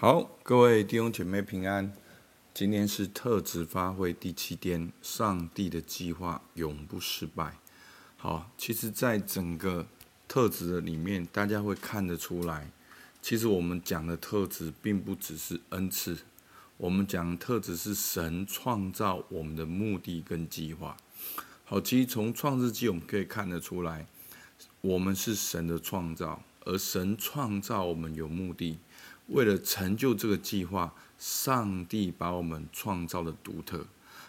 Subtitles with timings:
[0.00, 1.92] 好，各位弟兄姐妹平安。
[2.54, 7.58] 今天是特质发挥第七天，上帝的计划永不失败。
[8.16, 9.86] 好，其实，在整个
[10.26, 12.70] 特质的里面，大家会看得出来，
[13.20, 16.16] 其实我们讲的特质，并不只是恩赐。
[16.78, 20.96] 我们讲的特质是神创造我们的目的跟计划。
[21.66, 24.06] 好，其实从创世纪我们可以看得出来，
[24.80, 28.78] 我们是神的创造，而神创造我们有目的。
[29.30, 33.86] 为了成就这个计划，上帝把我们创造的独特，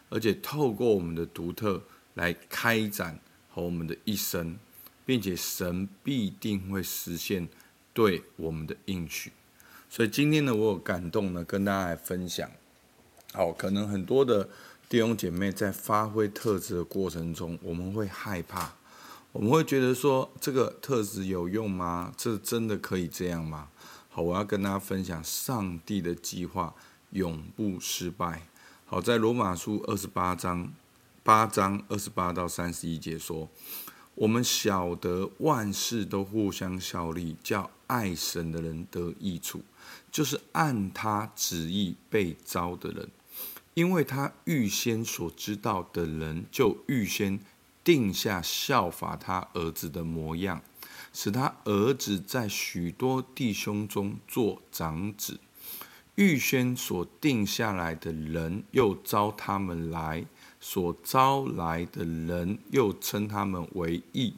[0.09, 1.81] 而且透过我们的独特
[2.13, 4.57] 来开展和我们的一生，
[5.05, 7.47] 并且神必定会实现
[7.93, 9.31] 对我们的应许。
[9.89, 12.49] 所以今天呢，我有感动呢，跟大家来分享。
[13.33, 14.49] 好，可能很多的
[14.87, 18.73] 弟兄姐妹在发挥特质的过程中，我们会害怕，
[19.31, 22.13] 我们会觉得说，这个特质有用吗？
[22.17, 23.69] 这真的可以这样吗？
[24.13, 26.75] 好，我要跟大家分享，上帝的计划
[27.11, 28.41] 永不失败。
[28.85, 30.69] 好，在罗马书二十八章
[31.23, 33.47] 八章二十八到三十一节说，
[34.15, 39.61] 我们晓得万事都互相效力，叫爱神的人得益处，
[40.11, 43.09] 就是按他旨意被召的人，
[43.75, 47.39] 因为他预先所知道的人，就预先
[47.81, 50.61] 定下效法他儿子的模样。
[51.13, 55.39] 使他儿子在许多弟兄中做长子，
[56.15, 60.23] 预先所定下来的人，又招他们来；
[60.59, 64.33] 所招来的人，又称他们为义；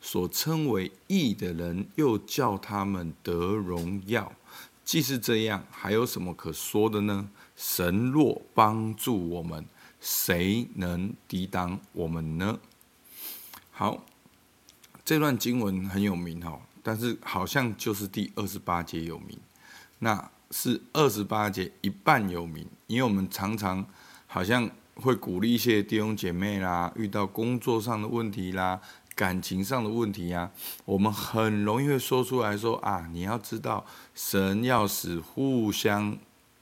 [0.00, 4.32] 所称为义的人，又叫他们得荣耀。
[4.84, 7.30] 既是这样，还有什么可说的呢？
[7.56, 9.64] 神若帮助我们，
[10.00, 12.58] 谁能抵挡我们呢？
[13.70, 14.04] 好。
[15.08, 19.38] 这段经文很有名哦，但是好像就是第二十八节有名，
[20.00, 23.82] 那是二十八节一半有名，因为我们常常
[24.26, 28.78] 好像会鼓励一些弟兄姐妹啦，遇到工作上的问题啦、
[29.14, 30.50] 感情上的问题呀，
[30.84, 36.18] 我们很容易会说出来说啊，你要知道，神要使互相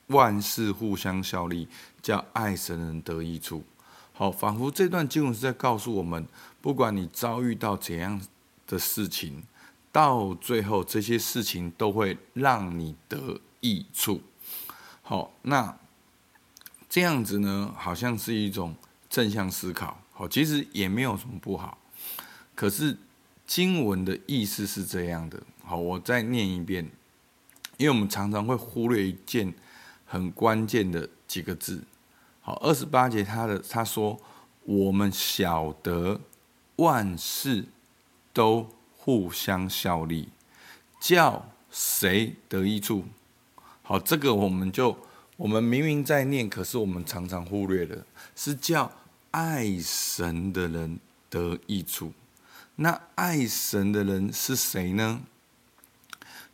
[0.06, 1.66] 万事互相效力，
[2.00, 3.64] 叫爱神人得益处。
[4.12, 6.24] 好，仿佛这段经文是在告诉我们，
[6.60, 8.22] 不管你遭遇到怎样。
[8.66, 9.43] 的事情，
[9.93, 14.21] 到最后这些事情都会让你得益处。
[15.03, 15.78] 好，那
[16.88, 18.75] 这样子呢，好像是一种
[19.09, 20.03] 正向思考。
[20.12, 21.78] 好，其实也没有什么不好。
[22.54, 22.97] 可是
[23.47, 25.43] 经文的意思是这样的。
[25.62, 26.91] 好，我再念一遍，
[27.77, 29.54] 因为我们常常会忽略一件
[30.04, 31.84] 很关键的几个字。
[32.41, 34.21] 好，二十八节他的他说
[34.65, 36.21] ：“我们晓得
[36.77, 37.66] 万事。”
[38.36, 40.28] 都互相效力，
[41.00, 43.02] 叫谁得益处？
[43.82, 44.94] 好，这个我们就
[45.38, 48.04] 我们明明在念，可是我们常常忽略了，
[48.34, 48.92] 是叫
[49.30, 52.12] 爱神的人得益处。
[52.74, 55.22] 那爱神的人是谁呢？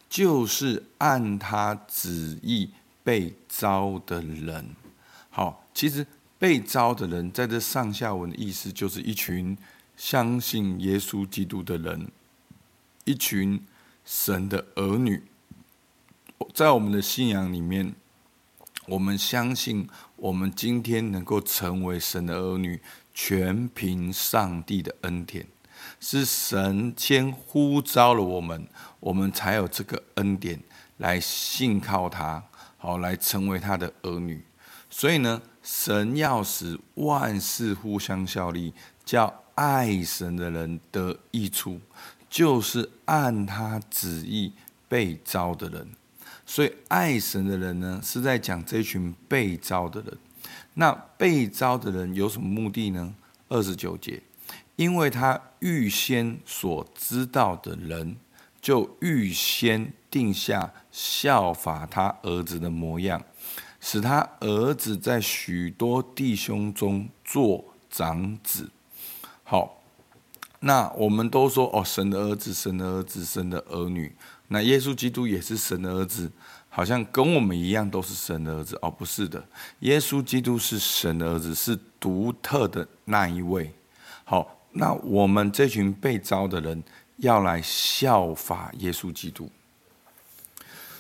[0.09, 2.71] 就是按他旨意
[3.03, 4.77] 被招的人。
[5.31, 6.07] 好，其实
[6.39, 9.59] 被招的人在这上下文的意思就是一群。
[10.03, 12.11] 相信耶稣基督的人，
[13.05, 13.65] 一群
[14.05, 15.23] 神的儿女，
[16.53, 17.95] 在我们的信仰里面，
[18.89, 22.81] 我们相信我们今天能够成为神的儿女，
[23.15, 25.47] 全凭上帝的恩典，
[26.01, 28.67] 是神先呼召了我们，
[28.99, 30.61] 我们才有这个恩典
[30.97, 32.43] 来信靠他，
[32.77, 34.45] 好来成为他的儿女。
[34.91, 38.75] 所以呢，神要使万事互相效力，
[39.05, 39.42] 叫。
[39.55, 41.81] 爱神的人得益处，
[42.29, 44.53] 就是按他旨意
[44.89, 45.87] 被召的人。
[46.45, 50.19] 所以爱神的人呢，是在讲这群被召的人。
[50.75, 53.15] 那被召的人有什么目的呢？
[53.49, 54.23] 二十九节，
[54.77, 58.17] 因为他预先所知道的人，
[58.61, 63.23] 就预先定下效法他儿子的模样，
[63.81, 68.71] 使他儿子在许多弟兄中做长子。
[69.45, 69.83] 好，
[70.61, 74.15] 那我们都说哦，神的儿子，神的儿子，神的儿女。
[74.49, 76.31] 那耶稣基督也是神的儿子，
[76.69, 79.43] 好像跟我们一样都是神的儿子哦，不是的，
[79.81, 83.73] 耶稣基督是神的儿子，是独特的那一位。
[84.25, 86.83] 好，那我们这群被招的人
[87.17, 89.51] 要来效法耶稣基督。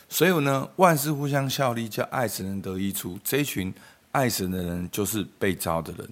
[0.08, 3.18] 所以呢，万事互相效力，叫爱神人得益处。
[3.24, 3.72] 这群
[4.10, 6.08] 爱神的人就是被招的人。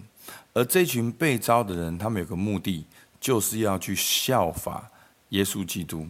[0.52, 2.84] 而这群被招的人，他们有个目的，
[3.20, 4.90] 就是要去效法
[5.30, 6.06] 耶稣基督。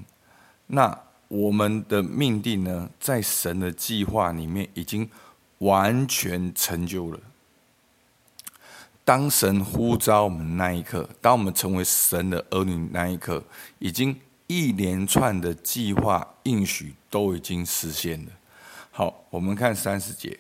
[0.67, 0.99] 那
[1.29, 5.09] 我们的命定呢，在神的计划里面已经
[5.59, 7.21] 完全成就了。
[9.05, 13.43] 当神呼召我们那一刻，当我们成为神的儿女那一刻，
[13.79, 18.33] 已经一连串的计划应许都已经实现了。
[18.93, 20.39] 好，我们看三十节，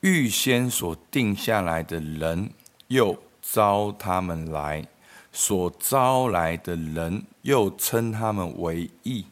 [0.00, 2.50] 预先所定下来的人，
[2.92, 4.84] 又招他们来；
[5.32, 9.24] 所招来的人，又称他们为义；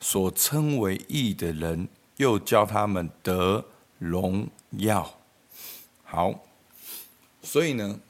[0.00, 3.64] 所称为义的人，又叫他们得
[3.98, 5.18] 荣耀。
[6.02, 6.40] 好，
[7.40, 8.00] 所以呢，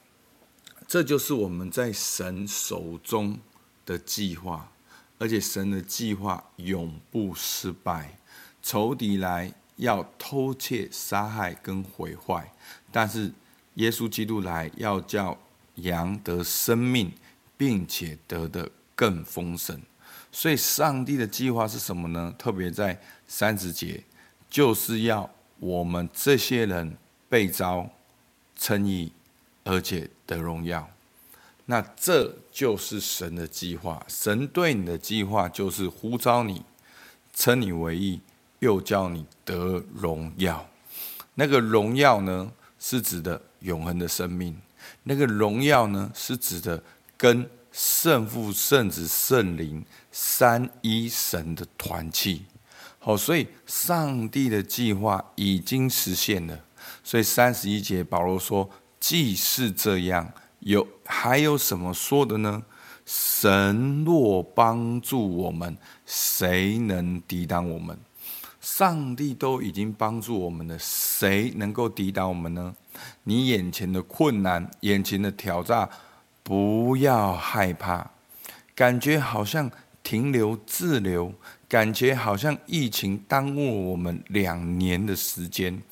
[0.89, 3.39] 这就是我们在神手中
[3.85, 4.73] 的计划，
[5.19, 8.19] 而且神的计划永不失败。
[8.63, 9.53] 仇敌来。
[9.79, 12.53] 要偷窃、杀害跟毁坏，
[12.93, 13.33] 但是
[13.75, 15.37] 耶稣基督来要叫
[15.77, 17.13] 羊得生命，
[17.57, 19.81] 并且得的更丰盛。
[20.33, 22.35] 所以，上帝的计划是什么呢？
[22.39, 24.03] 特别在三十节，
[24.49, 25.29] 就是要
[25.59, 26.97] 我们这些人
[27.29, 27.91] 被召
[28.57, 29.13] 称义，
[29.65, 30.89] 而且得荣耀。
[31.67, 34.05] 那这就是神的计划。
[34.09, 36.63] 神对你的计划就是呼召你，
[37.33, 38.21] 称你为义。
[38.61, 40.67] 又叫你得荣耀，
[41.35, 42.51] 那个荣耀呢，
[42.87, 44.53] 是指的永恒的生命；
[45.05, 46.85] 那个荣耀呢，是指的
[47.17, 49.83] 跟圣父、圣子、圣灵
[50.13, 52.43] 三一神的团契。
[52.99, 56.61] 好，所以上帝的计划已经实现了。
[57.03, 58.69] 所以三十一节保罗说
[59.01, 62.63] ：“既是这样，有还有什么说的呢？
[63.07, 67.99] 神若帮助我们，谁能抵挡我们？”
[68.65, 72.75] 上帝都已经帮助我们了，谁能够抵挡我们呢？
[73.25, 75.87] 你眼前的困难、眼前的挑战，
[76.43, 78.11] 不要害怕。
[78.75, 79.71] 感觉好像
[80.03, 81.31] 停留滞留，
[81.69, 85.83] 感觉好像疫情耽误了我们两年的时间，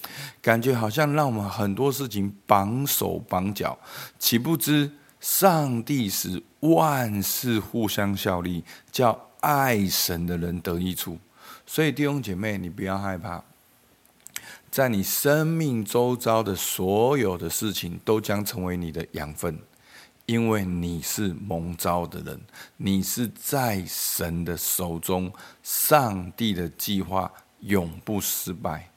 [0.41, 3.79] 感觉好像让我们很多事情绑手绑脚。
[4.19, 4.91] 岂不知
[5.21, 11.19] 上帝使万事互相效力，叫爱神的人得益处。
[11.67, 13.43] 所以弟兄姐妹，你不要害怕，
[14.71, 19.59] 在你生命周遭的所有的事情，都将成为你的养分，
[20.27, 22.41] 因为你是蒙召的人，
[22.77, 27.31] 你是在神的手中，上帝的计划
[27.61, 28.91] 永不失败。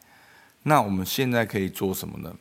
[0.63, 2.35] 那我们现在可以做什么呢？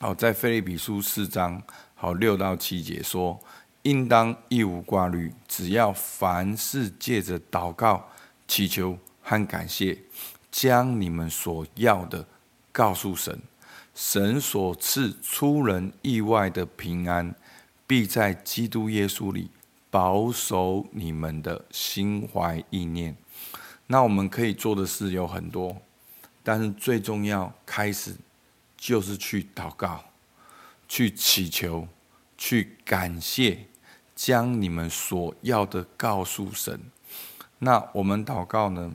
[0.00, 1.62] 好，在腓立比书四章
[1.94, 3.38] 好六到七节说，
[3.82, 8.08] 应当一无挂虑，只要凡事借着祷告、
[8.48, 8.98] 祈求。
[9.26, 9.98] 和感谢，
[10.52, 12.26] 将你们所要的
[12.70, 13.40] 告诉神，
[13.94, 17.34] 神所赐出人意外的平安，
[17.86, 19.50] 必在基督耶稣里
[19.90, 23.16] 保守你们的心怀意念。
[23.86, 25.74] 那我们可以做的事有很多，
[26.42, 28.14] 但是最重要，开始
[28.76, 30.04] 就是去祷告，
[30.86, 31.88] 去祈求，
[32.36, 33.66] 去感谢，
[34.14, 36.78] 将你们所要的告诉神。
[37.60, 38.92] 那我们祷告呢？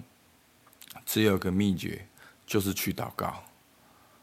[1.11, 2.05] 只有个秘诀，
[2.45, 3.33] 就是去祷告。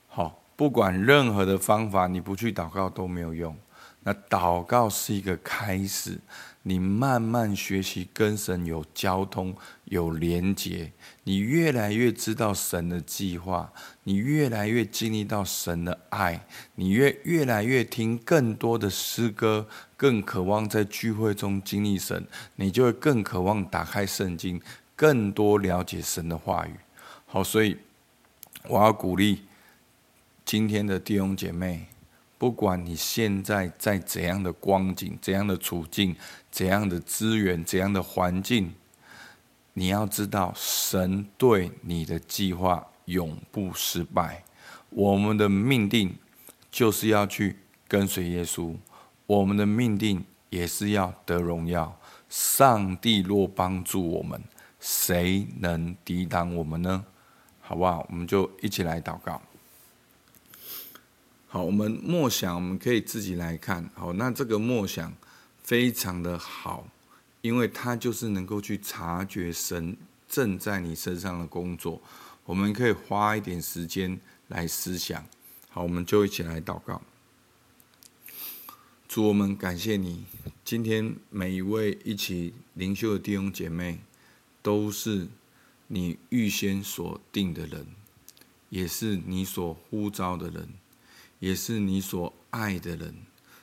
[0.06, 3.56] 好，不管任何的方法，你不去祷告都没有用。
[4.04, 6.16] 那祷告是一个开始，
[6.62, 9.52] 你慢慢学习跟神有交通、
[9.86, 10.92] 有连结，
[11.24, 13.72] 你越来越知道神的计划，
[14.04, 19.66] 你越来越经历到神的爱，你越越来越听更多的诗歌，
[19.96, 22.24] 更渴望在聚会中经历神，
[22.54, 24.62] 你就会更渴望打开圣经。
[24.96, 26.74] 更多了解神的话语，
[27.26, 27.76] 好，所以
[28.64, 29.42] 我要鼓励
[30.44, 31.86] 今天的弟兄姐妹，
[32.38, 36.16] 不管你现在在怎样的光景、怎样的处境、
[36.50, 38.72] 怎样的资源、怎样的环境，
[39.74, 44.42] 你要知道，神对你的计划永不失败。
[44.88, 46.16] 我们的命定
[46.70, 48.74] 就是要去跟随耶稣，
[49.26, 52.00] 我们的命定也是要得荣耀。
[52.30, 54.42] 上帝若帮助我们。
[54.80, 57.04] 谁能抵挡我们呢？
[57.60, 58.06] 好不好？
[58.08, 59.42] 我们就一起来祷告。
[61.48, 63.90] 好，我们默想，我们可以自己来看。
[63.94, 65.12] 好，那这个默想
[65.62, 66.86] 非常的好，
[67.40, 69.96] 因为它就是能够去察觉神
[70.28, 72.00] 正在你身上的工作。
[72.44, 75.26] 我们可以花一点时间来思想。
[75.68, 77.02] 好，我们就一起来祷告。
[79.08, 80.24] 主，我们感谢你，
[80.64, 83.98] 今天每一位一起灵修的弟兄姐妹。
[84.66, 85.28] 都是
[85.86, 87.86] 你预先所定的人，
[88.68, 90.70] 也是你所呼召的人，
[91.38, 93.14] 也是你所爱的人。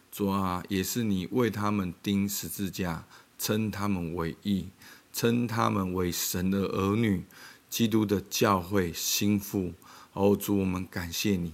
[0.10, 3.03] 主啊，也是你为他们钉十字架，
[3.38, 4.67] 称他们为义，
[5.12, 7.25] 称他们为神的儿女，
[7.69, 9.74] 基督的教会心腹。
[10.13, 11.51] 哦，主，我们感谢你，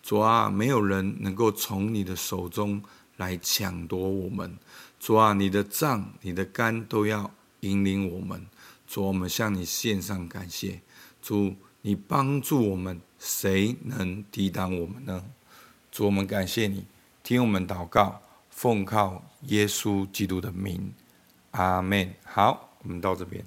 [0.00, 2.80] 主啊，没有人能够从你的手中
[3.16, 4.56] 来抢夺我们。
[5.00, 8.46] 主啊，你的杖、你的竿都要引领我们。
[8.92, 10.82] 主，我们向你献上感谢。
[11.22, 15.24] 主，你帮助我们，谁能抵挡我们呢？
[15.90, 16.84] 主，我们感谢你，
[17.22, 18.20] 听我们祷告，
[18.50, 20.92] 奉靠耶稣基督的名，
[21.52, 22.14] 阿门。
[22.22, 23.42] 好，我们到这边。